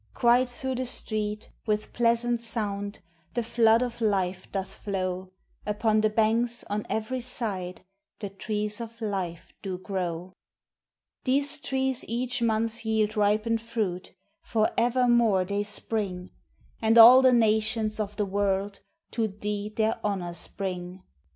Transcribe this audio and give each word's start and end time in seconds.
Quite 0.15 0.49
through 0.49 0.73
the 0.77 0.87
streets, 0.87 1.49
with 1.67 1.93
pleasant 1.93 2.41
sound, 2.41 3.01
The 3.35 3.43
flood 3.43 3.83
of 3.83 4.01
life 4.01 4.51
doth 4.51 4.73
flow; 4.79 5.29
Upon 5.63 6.01
the 6.01 6.09
banks, 6.09 6.63
on 6.71 6.87
every 6.89 7.19
side, 7.19 7.83
The 8.17 8.29
trees 8.29 8.81
of 8.81 8.99
life 8.99 9.53
do 9.61 9.77
grow. 9.77 10.33
These 11.23 11.59
trees 11.59 12.03
each 12.07 12.41
month 12.41 12.83
yield 12.83 13.15
ripened 13.15 13.61
fruit 13.61 14.15
For 14.41 14.71
evermore 14.75 15.45
they 15.45 15.61
spring; 15.61 16.31
And 16.81 16.97
all 16.97 17.21
the 17.21 17.31
nations 17.31 17.99
of 17.99 18.15
the 18.15 18.25
world 18.25 18.79
To 19.11 19.27
thee 19.27 19.69
their 19.69 19.99
honors 20.03 20.47
bring. 20.47 21.03